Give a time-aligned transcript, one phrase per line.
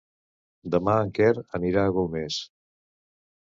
[0.75, 1.29] Demà en Quer
[1.61, 2.41] anirà a Golmés.